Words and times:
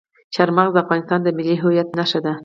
چار 0.35 0.49
مغز 0.57 0.73
د 0.73 0.77
افغانستان 0.83 1.19
د 1.23 1.27
ملي 1.37 1.55
هویت 1.61 1.89
نښه 1.99 2.19
ده. 2.25 2.33